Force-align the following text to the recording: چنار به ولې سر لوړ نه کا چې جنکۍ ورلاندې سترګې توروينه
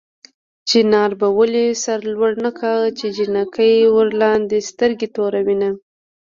چنار 0.69 1.11
به 1.19 1.27
ولې 1.37 1.65
سر 1.83 1.99
لوړ 2.13 2.31
نه 2.43 2.51
کا 2.59 2.73
چې 2.97 3.05
جنکۍ 3.17 3.75
ورلاندې 3.95 4.57
سترګې 4.69 5.07
توروينه 5.15 5.69